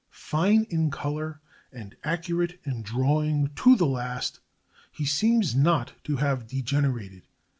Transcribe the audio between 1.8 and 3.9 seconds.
accurate in drawing to the